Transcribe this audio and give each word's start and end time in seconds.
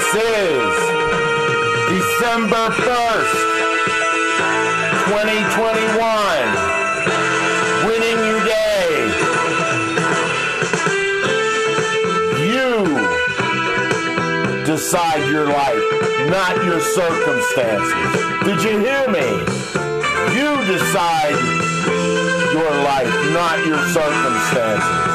This 0.00 0.14
is 0.14 0.72
December 1.92 2.64
1st, 2.72 3.40
2021. 5.12 6.48
Winning 7.84 8.20
your 8.24 8.40
day. 8.40 8.88
You 12.48 12.70
decide 14.64 15.22
your 15.28 15.48
life, 15.48 15.84
not 16.30 16.56
your 16.64 16.80
circumstances. 16.80 18.10
Did 18.46 18.62
you 18.64 18.78
hear 18.78 19.06
me? 19.06 19.28
You 20.34 20.64
decide 20.64 21.36
your 22.54 22.72
life, 22.88 23.14
not 23.34 23.66
your 23.66 23.84
circumstances. 23.90 25.10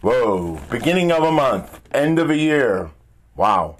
Whoa, 0.00 0.60
beginning 0.70 1.10
of 1.10 1.24
a 1.24 1.32
month, 1.32 1.75
end 1.92 2.18
of 2.18 2.30
a 2.30 2.36
year. 2.36 2.90
Wow. 3.34 3.76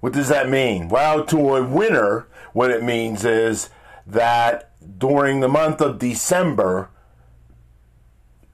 What 0.00 0.12
does 0.12 0.28
that 0.28 0.48
mean? 0.48 0.88
Well, 0.88 1.24
to 1.26 1.56
a 1.56 1.64
winner, 1.64 2.28
what 2.52 2.70
it 2.70 2.82
means 2.82 3.24
is 3.24 3.70
that 4.06 4.70
during 4.98 5.40
the 5.40 5.48
month 5.48 5.80
of 5.80 5.98
December, 5.98 6.90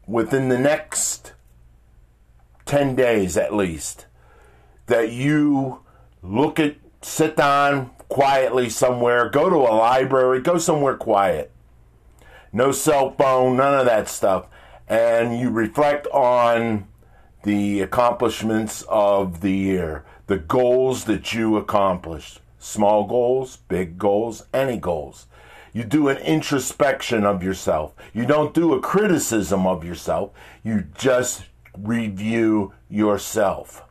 within 0.07 0.49
the 0.49 0.59
next 0.59 1.33
10 2.65 2.95
days 2.95 3.37
at 3.37 3.55
least, 3.55 4.07
that 4.87 5.13
you 5.13 5.81
look 6.23 6.59
at, 6.59 6.77
sit 7.03 7.37
down 7.37 7.91
quietly 8.09 8.71
somewhere, 8.71 9.29
go 9.29 9.51
to 9.51 9.57
a 9.57 9.75
library, 9.75 10.41
go 10.41 10.57
somewhere 10.57 10.97
quiet. 10.97 11.51
No 12.53 12.73
cell 12.73 13.11
phone, 13.11 13.57
none 13.57 13.79
of 13.79 13.87
that 13.87 14.09
stuff. 14.09 14.47
And 14.89 15.39
you 15.39 15.51
reflect 15.51 16.07
on 16.09 16.87
the 17.43 17.81
accomplishments 17.81 18.85
of 18.89 19.41
the 19.41 19.53
year, 19.53 20.05
the 20.27 20.39
goals 20.39 21.05
that 21.05 21.33
you 21.33 21.57
accomplished. 21.57 22.41
Small 22.59 23.07
goals, 23.07 23.59
big 23.69 23.99
goals, 23.99 24.45
any 24.53 24.79
goals. 24.79 25.27
You 25.75 25.85
do 25.85 26.09
an 26.09 26.19
introspection 26.19 27.25
of 27.25 27.43
yourself. 27.43 27.93
You 28.15 28.25
don't 28.27 28.55
do 28.55 28.73
a 28.73 28.81
criticism 28.81 29.67
of 29.67 29.85
yourself. 29.85 30.31
You 30.63 30.85
just 30.97 31.45
review 31.77 32.73
yourself. 32.89 33.83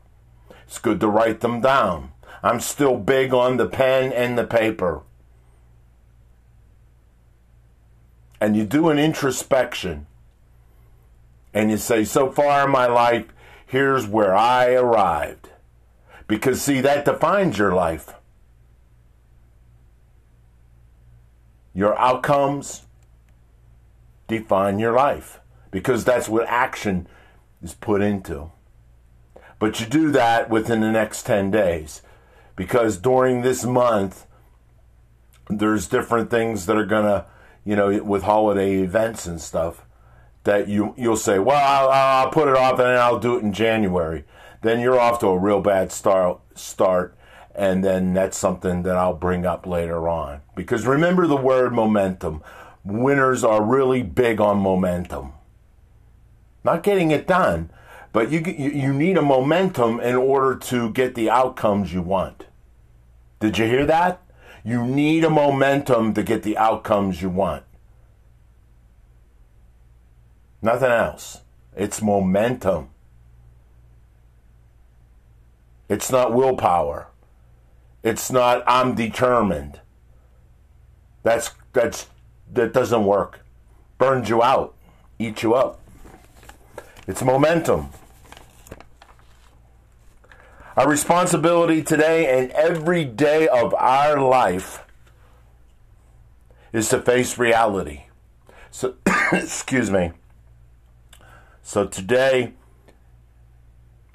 It's 0.65 0.79
good 0.79 0.99
to 1.01 1.07
write 1.07 1.41
them 1.41 1.61
down. 1.61 2.13
I'm 2.41 2.59
still 2.59 2.97
big 2.97 3.33
on 3.33 3.57
the 3.57 3.67
pen 3.67 4.11
and 4.11 4.37
the 4.37 4.45
paper. 4.45 5.01
And 8.41 8.55
you 8.55 8.65
do 8.65 8.89
an 8.89 8.97
introspection. 8.97 10.07
And 11.53 11.69
you 11.69 11.77
say, 11.77 12.03
so 12.03 12.31
far 12.31 12.65
in 12.65 12.71
my 12.71 12.87
life, 12.87 13.25
here's 13.65 14.07
where 14.07 14.35
I 14.35 14.73
arrived. 14.73 15.49
Because, 16.27 16.61
see, 16.61 16.81
that 16.81 17.05
defines 17.05 17.57
your 17.57 17.73
life. 17.73 18.13
Your 21.73 21.97
outcomes 21.99 22.85
define 24.27 24.79
your 24.79 24.93
life 24.93 25.39
because 25.71 26.05
that's 26.05 26.29
what 26.29 26.47
action 26.47 27.07
is 27.61 27.73
put 27.73 28.01
into. 28.01 28.51
But 29.59 29.79
you 29.79 29.85
do 29.85 30.11
that 30.11 30.49
within 30.49 30.81
the 30.81 30.91
next 30.91 31.23
10 31.23 31.51
days 31.51 32.01
because 32.55 32.97
during 32.97 33.41
this 33.41 33.63
month, 33.63 34.25
there's 35.49 35.87
different 35.87 36.29
things 36.29 36.67
that 36.67 36.77
are 36.77 36.85
going 36.85 37.05
to, 37.05 37.25
you 37.65 37.75
know, 37.75 38.03
with 38.03 38.23
holiday 38.23 38.81
events 38.81 39.25
and 39.25 39.41
stuff 39.41 39.85
that 40.43 40.67
you 40.67 40.93
you'll 40.97 41.17
say, 41.17 41.39
well, 41.39 41.57
I'll, 41.57 41.89
I'll 41.89 42.31
put 42.31 42.47
it 42.47 42.55
off 42.55 42.79
and 42.79 42.87
I'll 42.87 43.19
do 43.19 43.37
it 43.37 43.43
in 43.43 43.53
January. 43.53 44.25
Then 44.61 44.79
you're 44.79 44.99
off 44.99 45.19
to 45.19 45.27
a 45.27 45.37
real 45.37 45.61
bad 45.61 45.91
start. 45.91 46.39
Start, 46.55 47.15
and 47.55 47.83
then 47.83 48.13
that's 48.13 48.37
something 48.37 48.83
that 48.83 48.95
I'll 48.95 49.15
bring 49.15 49.45
up 49.45 49.65
later 49.65 50.07
on. 50.07 50.41
Because 50.55 50.85
remember 50.85 51.27
the 51.27 51.37
word 51.37 51.73
momentum. 51.73 52.41
Winners 52.85 53.43
are 53.43 53.63
really 53.63 54.03
big 54.03 54.41
on 54.41 54.57
momentum. 54.57 55.33
Not 56.63 56.83
getting 56.83 57.11
it 57.11 57.27
done, 57.27 57.69
but 58.11 58.29
you 58.29 58.39
you 58.39 58.93
need 58.93 59.17
a 59.17 59.21
momentum 59.21 59.99
in 59.99 60.15
order 60.15 60.55
to 60.55 60.91
get 60.91 61.15
the 61.15 61.29
outcomes 61.29 61.93
you 61.93 62.01
want. 62.01 62.45
Did 63.39 63.57
you 63.57 63.65
hear 63.65 63.85
that? 63.85 64.21
You 64.63 64.85
need 64.85 65.25
a 65.25 65.29
momentum 65.29 66.13
to 66.13 66.23
get 66.23 66.43
the 66.43 66.57
outcomes 66.57 67.21
you 67.21 67.29
want. 67.29 67.63
Nothing 70.63 70.91
else. 70.91 71.41
It's 71.75 72.01
momentum. 72.01 72.89
It's 75.89 76.09
not 76.09 76.33
willpower. 76.33 77.07
It's 78.01 78.31
not 78.31 78.63
I'm 78.65 78.95
determined. 78.95 79.81
That's 81.23 81.51
that's 81.73 82.07
that 82.53 82.71
doesn't 82.71 83.03
work. 83.03 83.41
Burns 83.97 84.29
you 84.29 84.41
out, 84.41 84.73
eats 85.19 85.43
you 85.43 85.53
up. 85.53 85.81
It's 87.07 87.21
momentum. 87.21 87.89
Our 90.77 90.89
responsibility 90.89 91.83
today 91.83 92.39
and 92.39 92.51
every 92.51 93.03
day 93.03 93.49
of 93.49 93.73
our 93.75 94.17
life 94.17 94.83
is 96.71 96.87
to 96.89 97.01
face 97.01 97.37
reality. 97.37 98.05
So 98.71 98.95
excuse 99.33 99.91
me. 99.91 100.13
So 101.63 101.87
today, 101.87 102.53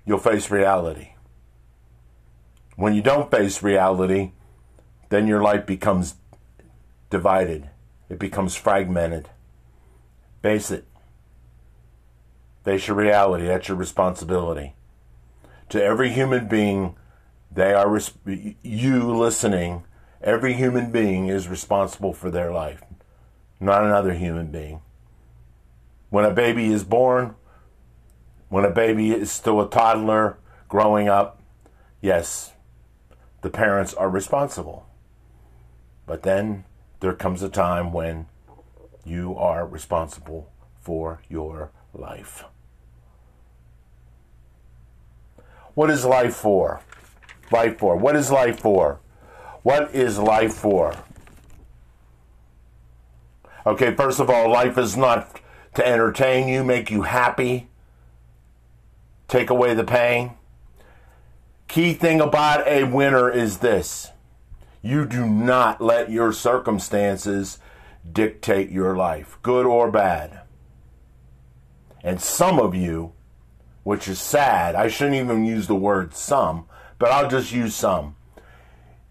you'll 0.05 0.19
face 0.19 0.51
reality. 0.51 1.15
When 2.77 2.95
you 2.95 3.03
don't 3.03 3.31
face 3.31 3.63
reality, 3.63 4.33
then 5.09 5.27
your 5.27 5.43
life 5.43 5.67
becomes 5.67 6.15
divided, 7.11 7.71
it 8.09 8.19
becomes 8.19 8.55
fragmented. 8.55 9.31
Face 10.43 10.71
it. 10.71 10.85
Face 12.65 12.87
your 12.87 12.97
reality. 12.97 13.47
That's 13.47 13.67
your 13.67 13.77
responsibility. 13.77 14.75
To 15.71 15.83
every 15.83 16.11
human 16.11 16.49
being, 16.49 16.95
they 17.51 17.73
are 17.73 17.89
res- 17.89 18.13
you 18.63 19.17
listening. 19.17 19.85
Every 20.23 20.53
human 20.53 20.93
being 20.93 21.29
is 21.29 21.49
responsible 21.49 22.13
for 22.13 22.31
their 22.31 22.53
life, 22.53 22.83
not 23.59 23.85
another 23.85 24.15
human 24.15 24.51
being. 24.51 24.81
When 26.11 26.25
a 26.25 26.31
baby 26.31 26.73
is 26.73 26.85
born, 26.85 27.35
when 28.49 28.65
a 28.65 28.71
baby 28.71 29.11
is 29.11 29.31
still 29.31 29.61
a 29.61 29.69
toddler 29.69 30.39
growing 30.69 31.09
up, 31.09 31.43
yes, 32.01 32.53
the 33.43 33.51
parents 33.51 33.95
are 33.95 34.09
responsible. 34.09 34.87
But 36.07 36.23
then 36.23 36.65
there 37.01 37.13
comes 37.13 37.43
a 37.43 37.49
time 37.49 37.93
when 37.93 38.27
you 39.05 39.37
are 39.37 39.67
responsible 39.67 40.51
for 40.81 41.21
your 41.29 41.71
life. 41.93 42.45
What 45.75 45.91
is 45.91 46.05
life 46.05 46.35
for? 46.35 46.81
Life 47.53 47.79
for. 47.79 47.97
What 47.97 48.17
is 48.17 48.31
life 48.31 48.59
for? 48.59 49.01
What 49.63 49.95
is 49.95 50.19
life 50.19 50.55
for? 50.55 50.95
Okay, 53.67 53.95
first 53.95 54.19
of 54.19 54.31
all, 54.31 54.51
life 54.51 54.79
is 54.79 54.97
not 54.97 55.41
to 55.79 55.87
entertain 55.87 56.49
you, 56.49 56.65
make 56.65 56.91
you 56.91 57.03
happy, 57.03 57.69
take 59.29 59.49
away 59.49 59.75
the 59.75 59.85
pain. 59.85 60.33
Key 61.69 61.95
thing 61.95 62.21
about 62.21 62.67
a 62.67 62.83
winner 62.83 63.31
is 63.31 63.59
this 63.59 64.11
you 64.83 65.07
do 65.07 65.25
not 65.25 65.81
let 65.81 66.11
your 66.11 66.33
circumstances 66.33 67.61
dictate 68.11 68.71
your 68.71 68.97
life, 68.97 69.39
good 69.43 69.67
or 69.67 69.89
bad. 69.89 70.41
And 72.03 72.21
some 72.21 72.59
of 72.59 72.75
you, 72.75 73.13
which 73.85 74.09
is 74.09 74.21
sad, 74.21 74.75
I 74.75 74.89
shouldn't 74.89 75.17
even 75.17 75.45
use 75.45 75.69
the 75.69 75.77
word 75.77 76.13
some, 76.13 76.67
but 76.99 77.13
I'll 77.13 77.31
just 77.31 77.53
use 77.53 77.77
some. 77.77 78.17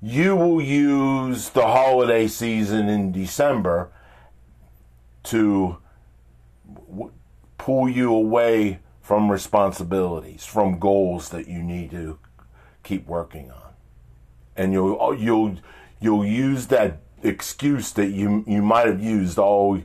You 0.01 0.35
will 0.35 0.61
use 0.61 1.49
the 1.49 1.67
holiday 1.67 2.27
season 2.27 2.89
in 2.89 3.13
December 3.13 3.89
to 5.23 5.77
pull 7.57 7.89
you 7.89 8.13
away 8.13 8.79
from 9.01 9.31
responsibilities, 9.31 10.45
from 10.45 10.79
goals 10.79 11.29
that 11.29 11.47
you 11.47 11.63
need 11.63 11.91
to 11.91 12.19
keep 12.83 13.07
working 13.07 13.51
on. 13.51 13.73
And 14.55 14.73
you'll 14.73 15.15
you'll 15.15 15.55
you'll 15.99 16.25
use 16.25 16.67
that 16.67 16.99
excuse 17.23 17.91
that 17.93 18.07
you 18.07 18.43
you 18.47 18.61
might 18.61 18.87
have 18.87 19.01
used 19.01 19.37
all 19.37 19.81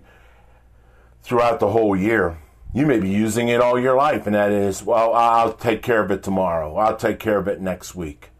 throughout 1.22 1.60
the 1.60 1.68
whole 1.70 1.96
year. 1.96 2.38
You 2.74 2.86
may 2.86 2.98
be 2.98 3.10
using 3.10 3.48
it 3.48 3.60
all 3.60 3.78
your 3.78 3.96
life, 3.96 4.26
and 4.26 4.34
that 4.34 4.50
is, 4.50 4.82
well, 4.82 5.12
I'll 5.12 5.52
take 5.52 5.82
care 5.82 6.02
of 6.02 6.10
it 6.10 6.22
tomorrow. 6.22 6.76
I'll 6.76 6.96
take 6.96 7.18
care 7.18 7.38
of 7.38 7.46
it 7.46 7.60
next 7.60 7.94
week. 7.94 8.30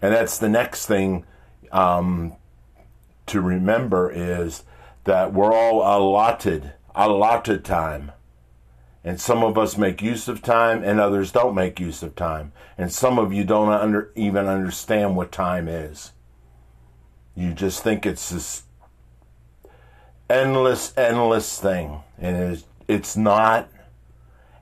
And 0.00 0.14
that's 0.14 0.38
the 0.38 0.48
next 0.48 0.86
thing 0.86 1.24
um, 1.72 2.36
to 3.26 3.40
remember 3.40 4.10
is 4.10 4.62
that 5.04 5.32
we're 5.32 5.52
all 5.52 5.80
allotted 5.80 6.72
allotted 6.94 7.64
time 7.64 8.12
And 9.02 9.20
some 9.20 9.42
of 9.42 9.56
us 9.56 9.78
make 9.78 10.02
use 10.02 10.28
of 10.28 10.42
time 10.42 10.84
and 10.84 11.00
others 11.00 11.32
don't 11.32 11.54
make 11.54 11.80
use 11.80 12.02
of 12.02 12.14
time. 12.14 12.52
And 12.76 12.92
some 12.92 13.18
of 13.18 13.32
you 13.32 13.44
don't 13.44 13.72
under, 13.72 14.12
even 14.14 14.46
understand 14.46 15.16
what 15.16 15.32
time 15.32 15.68
is. 15.68 16.12
You 17.34 17.52
just 17.54 17.82
think 17.82 18.04
it's 18.04 18.28
this 18.30 18.64
endless, 20.28 20.92
endless 20.96 21.58
thing. 21.60 22.00
And 22.18 22.54
it's, 22.54 22.64
it's 22.88 23.16
not. 23.16 23.70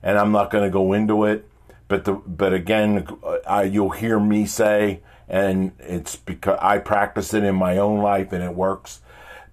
And 0.01 0.17
I'm 0.17 0.31
not 0.31 0.51
going 0.51 0.63
to 0.63 0.69
go 0.71 0.93
into 0.93 1.25
it. 1.25 1.45
But 1.89 2.05
the, 2.05 2.13
but 2.13 2.53
again, 2.53 3.07
uh, 3.23 3.37
I, 3.47 3.63
you'll 3.63 3.89
hear 3.89 4.19
me 4.19 4.45
say, 4.45 5.01
and 5.27 5.73
it's 5.79 6.15
because 6.15 6.59
I 6.61 6.77
practice 6.77 7.33
it 7.33 7.43
in 7.43 7.55
my 7.55 7.77
own 7.77 7.99
life 8.01 8.31
and 8.31 8.43
it 8.43 8.55
works, 8.55 9.01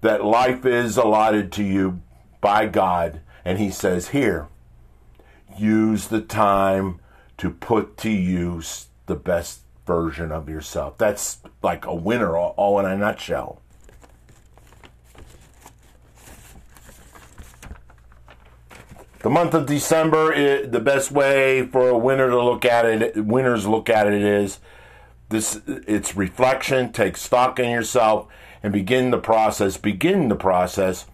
that 0.01 0.23
life 0.23 0.65
is 0.65 0.97
allotted 0.97 1.51
to 1.53 1.63
you 1.63 2.01
by 2.41 2.67
God. 2.67 3.21
And 3.43 3.59
He 3.59 3.71
says, 3.71 4.09
here, 4.09 4.47
use 5.57 6.07
the 6.07 6.21
time 6.21 6.99
to 7.37 7.49
put 7.49 7.97
to 7.97 8.09
use 8.09 8.87
the 9.05 9.15
best 9.15 9.61
version 9.85 10.31
of 10.31 10.49
yourself. 10.49 10.97
That's 10.97 11.39
like 11.63 11.85
a 11.85 11.95
winner, 11.95 12.37
all, 12.37 12.79
in 12.79 12.85
a 12.85 12.97
nutshell. 12.97 13.61
The 19.19 19.29
month 19.29 19.53
of 19.53 19.65
December, 19.65 20.31
it, 20.31 20.71
the 20.71 20.79
best 20.79 21.11
way 21.11 21.65
for 21.65 21.89
a 21.89 21.97
winner 21.97 22.29
to 22.29 22.43
look 22.43 22.65
at 22.65 22.85
it, 22.85 23.25
winners 23.25 23.65
look 23.65 23.89
at 23.89 24.07
it 24.07 24.21
is 24.21 24.59
this. 25.29 25.61
It's 25.67 26.15
reflection. 26.15 26.91
Take 26.91 27.17
stock 27.17 27.59
in 27.59 27.69
yourself 27.69 28.27
and 28.63 28.73
begin 28.73 29.11
the 29.11 29.17
process. 29.17 29.77
Begin 29.77 30.29
the 30.29 30.35
process 30.35 31.05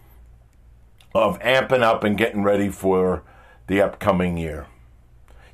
of 1.13 1.39
amping 1.39 1.83
up 1.83 2.04
and 2.04 2.18
getting 2.18 2.44
ready 2.44 2.69
for 2.69 3.24
the 3.68 3.81
upcoming 3.81 4.38
year. 4.38 4.68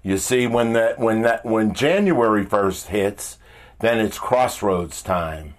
You 0.01 0.17
see, 0.17 0.47
when 0.47 0.73
that 0.73 0.99
when 0.99 1.21
that 1.23 1.45
when 1.45 1.73
January 1.73 2.45
first 2.45 2.87
hits, 2.87 3.37
then 3.79 3.99
it's 3.99 4.17
crossroads 4.17 5.01
time. 5.01 5.55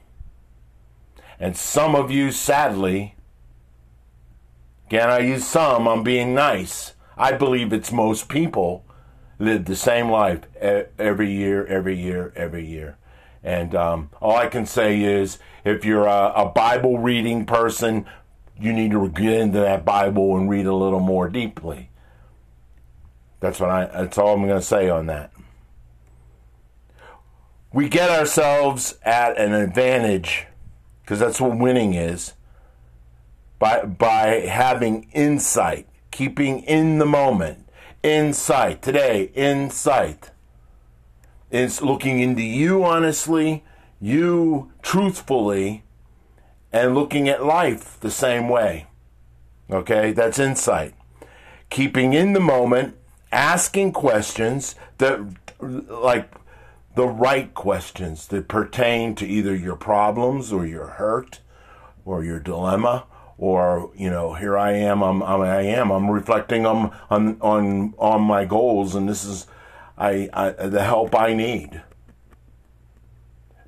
And 1.39 1.57
some 1.57 1.95
of 1.95 2.11
you, 2.11 2.33
sadly, 2.33 3.17
again, 4.87 5.09
I 5.09 5.21
use 5.21 5.47
some, 5.47 5.89
I'm 5.89 6.03
being 6.03 6.35
nice. 6.35 6.95
I 7.17 7.33
believe 7.33 7.73
it's 7.73 7.93
most 7.93 8.29
people 8.29 8.85
live 9.41 9.65
the 9.65 9.75
same 9.75 10.11
life 10.11 10.41
every 10.61 11.33
year, 11.33 11.67
every 11.67 11.99
year, 11.99 12.33
every 12.37 12.65
year. 12.65 12.99
And 13.43 13.75
um, 13.75 14.11
all 14.21 14.37
I 14.37 14.49
can 14.49 14.67
say 14.67 15.03
is 15.03 15.39
if 15.65 15.85
you're 15.85 16.07
a, 16.07 16.33
a 16.37 16.47
Bible 16.47 16.99
reading 16.99 17.47
person, 17.47 18.05
you 18.61 18.73
need 18.73 18.91
to 18.91 19.09
get 19.09 19.33
into 19.33 19.61
that 19.61 19.85
Bible 19.85 20.37
and 20.37 20.49
read 20.49 20.67
a 20.67 20.75
little 20.75 21.01
more 21.01 21.29
deeply. 21.29 21.91
That's 23.41 23.59
what 23.59 23.71
I. 23.71 23.87
That's 23.87 24.19
all 24.19 24.35
I'm 24.35 24.47
going 24.47 24.61
to 24.61 24.65
say 24.65 24.91
on 24.91 25.07
that. 25.07 25.33
We 27.73 27.89
get 27.89 28.11
ourselves 28.11 28.99
at 29.03 29.39
an 29.39 29.55
advantage 29.55 30.47
because 31.03 31.19
that's 31.19 31.41
what 31.41 31.57
winning 31.57 31.95
is 31.95 32.35
by 33.59 33.87
by 33.87 34.41
having 34.41 35.09
insight, 35.15 35.89
keeping 36.11 36.61
in 36.61 36.99
the 36.99 37.07
moment, 37.07 37.67
insight 38.03 38.83
today, 38.83 39.31
insight. 39.35 40.31
is 41.51 41.83
looking 41.83 42.21
into 42.21 42.43
you 42.43 42.85
honestly, 42.85 43.65
you 44.01 44.73
truthfully, 44.83 45.83
and 46.73 46.95
looking 46.95 47.29
at 47.29 47.45
life 47.45 47.99
the 48.01 48.11
same 48.11 48.49
way. 48.49 48.87
Okay, 49.71 50.13
that's 50.13 50.39
insight. 50.39 50.95
Keeping 51.69 52.13
in 52.13 52.33
the 52.33 52.41
moment 52.41 52.97
asking 53.33 53.93
questions 53.93 54.75
that, 54.99 55.21
like, 55.61 56.33
the 56.95 57.07
right 57.07 57.53
questions 57.55 58.27
that 58.29 58.49
pertain 58.49 59.15
to 59.15 59.27
either 59.27 59.55
your 59.55 59.77
problems 59.77 60.53
or 60.53 60.67
your 60.67 60.87
hurt 60.87 61.41
or 62.05 62.25
your 62.25 62.41
dilemma 62.41 63.07
or 63.41 63.91
you 63.97 64.11
know 64.11 64.35
here 64.35 64.57
I 64.57 64.73
am 64.73 65.03
I'm, 65.03 65.23
I'm 65.23 65.41
I 65.41 65.63
am 65.63 65.91
I'm 65.91 66.11
reflecting 66.11 66.67
on 66.67 66.95
on 67.09 67.39
on 67.41 67.95
on 67.99 68.21
my 68.21 68.45
goals 68.45 68.95
and 68.95 69.09
this 69.09 69.25
is 69.25 69.47
I, 69.97 70.29
I 70.33 70.51
the 70.51 70.85
help 70.85 71.15
I 71.15 71.33
need. 71.35 71.83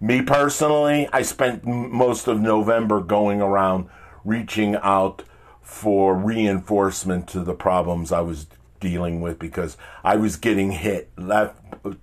Me 0.00 0.20
personally, 0.20 1.08
I 1.12 1.22
spent 1.22 1.64
most 1.64 2.26
of 2.26 2.40
November 2.40 3.00
going 3.00 3.40
around 3.40 3.88
reaching 4.24 4.76
out 4.76 5.22
for 5.60 6.14
reinforcement 6.14 7.28
to 7.28 7.40
the 7.40 7.54
problems 7.54 8.12
I 8.12 8.20
was 8.20 8.46
dealing 8.80 9.20
with 9.20 9.38
because 9.38 9.76
I 10.02 10.16
was 10.16 10.36
getting 10.36 10.72
hit 10.72 11.10
left 11.16 11.58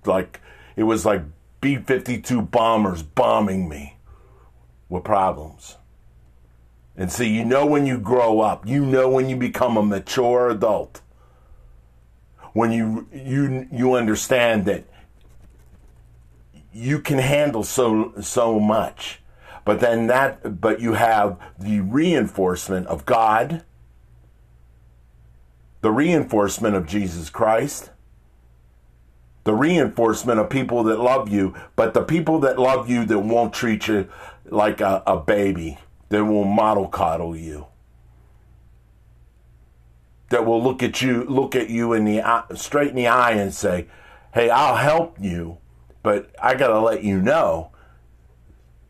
like 0.06 0.40
it 0.74 0.84
was 0.84 1.06
like 1.06 1.22
B 1.60 1.76
52 1.76 2.42
bombers 2.42 3.02
bombing 3.02 3.68
me 3.68 3.96
with 4.88 5.04
problems. 5.04 5.76
And 7.00 7.10
see, 7.10 7.28
you 7.34 7.46
know 7.46 7.64
when 7.64 7.86
you 7.86 7.98
grow 7.98 8.40
up, 8.40 8.66
you 8.66 8.84
know 8.84 9.08
when 9.08 9.30
you 9.30 9.36
become 9.36 9.78
a 9.78 9.82
mature 9.82 10.50
adult, 10.50 11.00
when 12.52 12.72
you 12.72 13.08
you 13.10 13.66
you 13.72 13.94
understand 13.94 14.66
that 14.66 14.84
you 16.74 17.00
can 17.00 17.18
handle 17.18 17.64
so 17.64 18.12
so 18.20 18.60
much, 18.60 19.20
but 19.64 19.80
then 19.80 20.08
that 20.08 20.60
but 20.60 20.80
you 20.80 20.92
have 20.92 21.38
the 21.58 21.80
reinforcement 21.80 22.86
of 22.88 23.06
God 23.06 23.64
the 25.80 25.90
reinforcement 25.90 26.76
of 26.76 26.86
Jesus 26.86 27.30
Christ, 27.30 27.90
the 29.44 29.54
reinforcement 29.54 30.38
of 30.38 30.50
people 30.50 30.82
that 30.84 31.00
love 31.00 31.30
you, 31.30 31.54
but 31.74 31.94
the 31.94 32.02
people 32.02 32.38
that 32.40 32.58
love 32.58 32.90
you 32.90 33.06
that 33.06 33.20
won't 33.20 33.54
treat 33.54 33.88
you 33.88 34.06
like 34.44 34.80
a, 34.80 35.02
a 35.06 35.16
baby, 35.16 35.78
that 36.10 36.24
will 36.24 36.44
model 36.44 36.86
coddle 36.86 37.34
you, 37.34 37.66
that 40.28 40.44
will 40.44 40.62
look 40.62 40.82
at 40.82 41.00
you, 41.00 41.24
look 41.24 41.56
at 41.56 41.70
you 41.70 41.92
in 41.92 42.04
the 42.04 42.20
eye, 42.20 42.44
straight 42.54 42.90
in 42.90 42.96
the 42.96 43.08
eye 43.08 43.32
and 43.32 43.54
say, 43.54 43.86
"Hey, 44.34 44.50
I'll 44.50 44.76
help 44.76 45.16
you, 45.20 45.58
but 46.02 46.30
I 46.40 46.54
got 46.54 46.68
to 46.68 46.80
let 46.80 47.02
you 47.02 47.20
know 47.20 47.70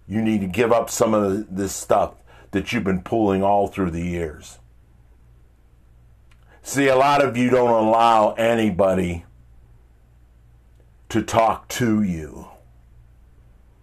you 0.06 0.20
need 0.20 0.40
to 0.40 0.46
give 0.49 0.72
up 0.72 0.90
some 0.90 1.14
of 1.14 1.55
this 1.55 1.75
stuff 1.75 2.14
that 2.50 2.72
you've 2.72 2.84
been 2.84 3.02
pulling 3.02 3.43
all 3.43 3.69
through 3.69 3.93
the 3.93 4.05
years." 4.05 4.58
See, 6.62 6.88
a 6.88 6.97
lot 6.97 7.25
of 7.25 7.37
you 7.37 7.49
don't 7.49 7.87
allow 7.87 8.33
anybody 8.33 9.25
to 11.09 11.23
talk 11.23 11.68
to 11.68 12.02
you. 12.02 12.49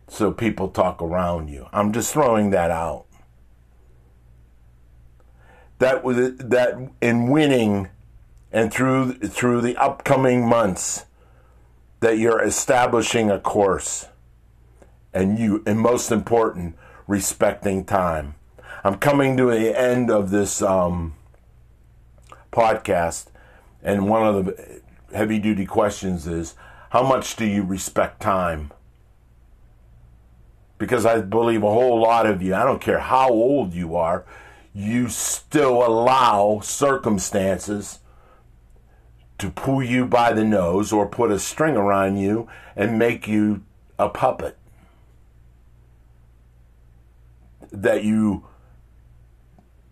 So 0.08 0.32
people 0.32 0.70
talk 0.70 1.02
around 1.02 1.50
you. 1.50 1.68
I'm 1.74 1.92
just 1.92 2.14
throwing 2.14 2.52
that 2.52 2.72
out. 2.72 3.07
That 5.80 6.04
was 6.04 6.38
that 6.38 6.76
in 7.02 7.30
winning 7.30 7.90
and 8.52 8.74
through 8.74 9.14
through 9.14 9.62
the 9.62 9.76
upcoming 9.78 10.48
months 10.48 11.06
that 12.00 12.18
you're 12.18 12.42
establishing 12.42 13.30
a 13.30 13.40
course 13.40 14.08
and 15.14 15.38
you 15.38 15.64
and 15.66 15.80
most 15.80 16.12
important 16.12 16.76
respecting 17.08 17.86
time. 17.86 18.36
I'm 18.84 18.98
coming 18.98 19.36
to 19.38 19.46
the 19.46 19.80
end 19.80 20.10
of 20.12 20.30
this 20.30 20.62
um, 20.62 21.16
podcast, 22.52 23.28
and 23.84 24.08
one 24.08 24.26
of 24.26 24.46
the 24.46 24.82
heavy 25.14 25.40
duty 25.40 25.66
questions 25.66 26.28
is 26.28 26.56
how 26.92 27.04
much 27.04 27.36
do 27.36 27.46
you 27.46 27.64
respect 27.64 28.22
time? 28.22 28.72
Because 30.78 31.06
I 31.06 31.22
believe 31.22 31.64
a 31.64 31.72
whole 31.72 32.00
lot 32.00 32.26
of 32.26 32.42
you, 32.42 32.54
I 32.54 32.64
don't 32.64 32.82
care 32.82 33.00
how 33.00 33.30
old 33.30 33.74
you 33.74 33.96
are, 33.96 34.26
you 34.78 35.10
still 35.10 35.84
allow 35.84 36.60
circumstances 36.60 37.98
to 39.40 39.50
pull 39.50 39.82
you 39.82 40.06
by 40.06 40.32
the 40.32 40.44
nose 40.44 40.94
or 40.94 41.08
put 41.08 41.32
a 41.32 41.40
string 41.40 41.76
around 41.76 42.18
you 42.18 42.48
and 42.76 43.00
make 43.00 43.28
you 43.28 43.64
a 43.98 44.08
puppet. 44.08 44.56
That 47.72 48.04
you 48.04 48.46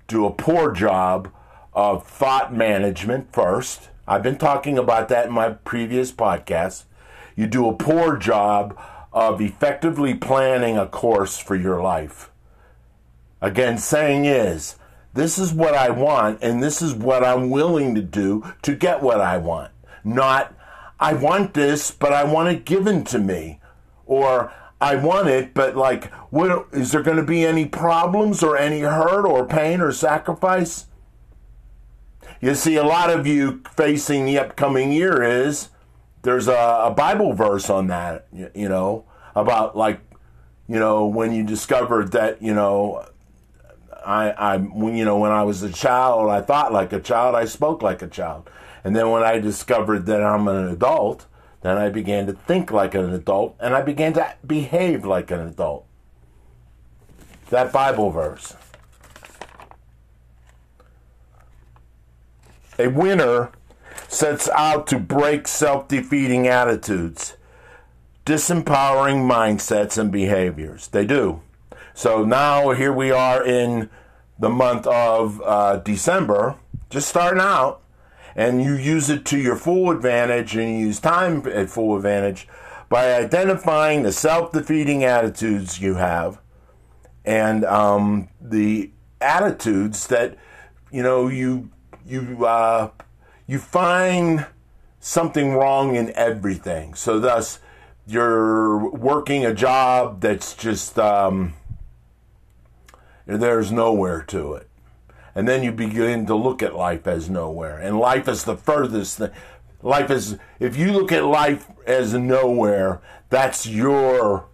do 0.07 0.23
a 0.27 0.31
poor 0.31 0.71
job 0.71 1.31
of 1.73 2.05
thought 2.05 2.53
management 2.53 3.33
first. 3.33 3.89
I've 4.07 4.21
been 4.21 4.37
talking 4.37 4.77
about 4.77 5.09
that 5.09 5.25
in 5.25 5.31
my 5.31 5.49
previous 5.49 6.11
podcasts. 6.11 6.83
You 7.35 7.47
do 7.47 7.67
a 7.67 7.73
poor 7.73 8.17
job 8.17 8.79
of 9.11 9.41
effectively 9.41 10.13
planning 10.13 10.77
a 10.77 10.85
course 10.85 11.39
for 11.39 11.55
your 11.55 11.81
life. 11.81 12.29
Again, 13.45 13.77
saying 13.77 14.25
is, 14.25 14.75
this 15.13 15.37
is 15.37 15.53
what 15.53 15.75
I 15.75 15.91
want 15.91 16.39
and 16.41 16.63
this 16.63 16.81
is 16.81 16.95
what 16.95 17.23
I'm 17.23 17.51
willing 17.51 17.93
to 17.93 18.01
do 18.01 18.43
to 18.63 18.75
get 18.75 19.03
what 19.03 19.21
I 19.21 19.37
want. 19.37 19.71
Not, 20.03 20.55
I 20.99 21.13
want 21.13 21.53
this, 21.53 21.91
but 21.91 22.11
I 22.11 22.23
want 22.23 22.49
it 22.49 22.65
given 22.65 23.03
to 23.03 23.19
me. 23.19 23.59
Or, 24.07 24.51
I 24.81 24.95
want 24.95 25.27
it, 25.27 25.53
but 25.53 25.77
like, 25.77 26.11
what, 26.31 26.69
is 26.71 26.91
there 26.91 27.03
going 27.03 27.17
to 27.17 27.23
be 27.23 27.45
any 27.45 27.67
problems 27.67 28.41
or 28.41 28.57
any 28.57 28.79
hurt 28.79 29.27
or 29.27 29.45
pain 29.45 29.79
or 29.79 29.91
sacrifice? 29.91 30.87
You 32.41 32.55
see, 32.55 32.77
a 32.77 32.83
lot 32.83 33.11
of 33.11 33.27
you 33.27 33.61
facing 33.75 34.25
the 34.25 34.39
upcoming 34.39 34.91
year 34.91 35.21
is 35.21 35.69
there's 36.23 36.47
a, 36.47 36.81
a 36.85 36.93
Bible 36.97 37.33
verse 37.33 37.69
on 37.69 37.85
that, 37.87 38.25
you, 38.33 38.49
you 38.55 38.69
know, 38.69 39.05
about 39.35 39.77
like, 39.77 39.99
you 40.67 40.79
know, 40.79 41.05
when 41.05 41.31
you 41.31 41.43
discovered 41.43 42.11
that, 42.13 42.41
you 42.41 42.55
know, 42.55 43.05
I, 44.05 44.29
I, 44.31 44.55
you 44.57 45.03
know, 45.03 45.17
when 45.17 45.31
I 45.31 45.43
was 45.43 45.63
a 45.63 45.71
child, 45.71 46.29
I 46.29 46.41
thought 46.41 46.71
like 46.71 46.93
a 46.93 46.99
child, 46.99 47.35
I 47.35 47.45
spoke 47.45 47.81
like 47.81 48.01
a 48.01 48.07
child. 48.07 48.49
And 48.83 48.95
then 48.95 49.09
when 49.09 49.23
I 49.23 49.39
discovered 49.39 50.05
that 50.05 50.21
I'm 50.21 50.47
an 50.47 50.67
adult, 50.67 51.25
then 51.61 51.77
I 51.77 51.89
began 51.89 52.27
to 52.27 52.33
think 52.33 52.69
like 52.69 52.93
an 52.93 53.11
adult 53.11 53.55
and 53.59 53.73
I 53.73 53.81
began 53.81 54.13
to 54.13 54.35
behave 54.45 55.03
like 55.05 55.31
an 55.31 55.39
adult. 55.39 55.87
That 57.49 57.73
Bible 57.73 58.11
verse. 58.11 58.55
A 62.77 62.87
winner 62.87 63.51
sets 64.07 64.49
out 64.49 64.85
to 64.87 64.99
break 64.99 65.47
self 65.47 65.87
defeating 65.87 66.47
attitudes, 66.47 67.37
disempowering 68.25 69.25
mindsets, 69.27 69.97
and 69.97 70.11
behaviors. 70.11 70.89
They 70.89 71.05
do. 71.05 71.41
So 71.97 72.25
now 72.25 72.71
here 72.71 72.91
we 72.91 73.11
are 73.11 73.41
in 73.41 73.89
the 74.37 74.49
month 74.49 74.85
of 74.85 75.41
uh, 75.45 75.77
December, 75.77 76.57
just 76.89 77.07
starting 77.07 77.39
out, 77.39 77.83
and 78.35 78.61
you 78.61 78.73
use 78.73 79.09
it 79.09 79.23
to 79.27 79.37
your 79.37 79.55
full 79.55 79.91
advantage 79.91 80.57
and 80.57 80.77
you 80.77 80.87
use 80.87 80.99
time 80.99 81.47
at 81.47 81.69
full 81.69 81.95
advantage 81.95 82.49
by 82.89 83.15
identifying 83.15 84.03
the 84.03 84.11
self 84.11 84.51
defeating 84.51 85.05
attitudes 85.05 85.79
you 85.79 85.95
have 85.95 86.41
and 87.23 87.63
um, 87.63 88.27
the 88.41 88.91
attitudes 89.21 90.07
that 90.07 90.37
you 90.91 91.01
know 91.01 91.29
you 91.29 91.71
you 92.05 92.45
uh, 92.45 92.89
you 93.47 93.57
find 93.57 94.45
something 94.99 95.53
wrong 95.53 95.95
in 95.95 96.11
everything. 96.13 96.93
So 96.93 97.21
thus, 97.21 97.59
you're 98.05 98.89
working 98.89 99.45
a 99.45 99.53
job 99.53 100.19
that's 100.19 100.53
just 100.55 100.99
um, 100.99 101.53
there's 103.25 103.71
nowhere 103.71 104.21
to 104.23 104.53
it, 104.53 104.69
and 105.33 105.47
then 105.47 105.63
you 105.63 105.71
begin 105.71 106.25
to 106.27 106.35
look 106.35 106.61
at 106.61 106.75
life 106.75 107.07
as 107.07 107.29
nowhere, 107.29 107.77
and 107.77 107.99
life 107.99 108.27
is 108.27 108.43
the 108.43 108.57
furthest 108.57 109.17
thing. 109.17 109.31
Life 109.81 110.09
is 110.09 110.37
if 110.59 110.75
you 110.75 110.91
look 110.91 111.11
at 111.11 111.25
life 111.25 111.67
as 111.85 112.13
nowhere, 112.13 113.01
that's 113.29 113.67
your 113.67 114.47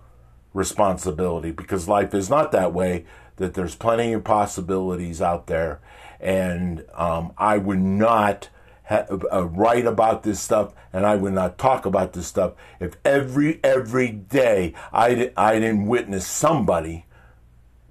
responsibility 0.54 1.52
because 1.52 1.88
life 1.88 2.14
is 2.14 2.30
not 2.30 2.52
that 2.52 2.74
way. 2.74 3.06
That 3.38 3.54
there's 3.54 3.76
plenty 3.76 4.14
of 4.14 4.24
possibilities 4.24 5.22
out 5.22 5.48
there 5.48 5.80
and 6.22 6.86
um, 6.94 7.34
I 7.38 7.58
would 7.58 7.80
not 7.80 8.50
ha- 8.86 9.06
uh, 9.10 9.46
write 9.46 9.86
about 9.86 10.24
this 10.24 10.40
stuff 10.40 10.74
and 10.94 11.06
I 11.06 11.16
would 11.16 11.34
not 11.34 11.58
talk 11.58 11.86
about 11.86 12.14
this 12.14 12.28
stuff 12.28 12.54
if 12.80 12.96
every 13.04 13.60
every 13.64 14.10
day 14.12 14.74
I, 14.94 15.32
I 15.36 15.56
didn't 15.56 15.88
witness 15.88 16.28
somebody 16.28 17.06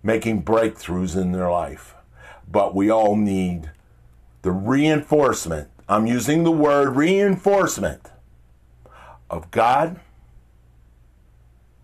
making 0.02 0.42
breakthroughs 0.42 1.21
in 1.21 1.33
their 1.33 1.50
life. 1.50 1.95
But 2.50 2.75
we 2.75 2.90
all 2.90 3.16
need 3.16 3.71
the 4.42 4.52
reinforcement. 4.52 5.69
I'm 5.88 6.07
using 6.07 6.45
the 6.45 6.50
word 6.50 6.97
reinforcement 6.97 8.11
of 9.28 9.50
God 9.50 10.00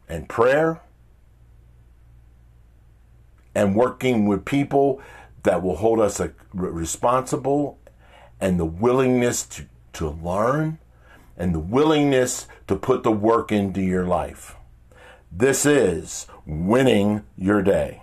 and 0.08 0.28
prayer 0.28 0.80
and 3.54 3.74
working 3.74 4.26
with 4.26 4.44
people 4.44 5.00
that 5.42 5.62
will 5.62 5.76
hold 5.76 6.00
us 6.00 6.20
uh, 6.20 6.28
responsible 6.52 7.78
and 8.40 8.60
the 8.60 8.64
willingness 8.64 9.44
to, 9.46 9.66
to 9.94 10.10
learn 10.10 10.78
and 11.36 11.54
the 11.54 11.60
willingness 11.60 12.46
to 12.66 12.76
put 12.76 13.02
the 13.02 13.12
work 13.12 13.52
into 13.52 13.80
your 13.80 14.06
life. 14.06 14.56
This 15.30 15.66
is 15.66 16.26
winning 16.46 17.24
your 17.36 17.62
day. 17.62 18.02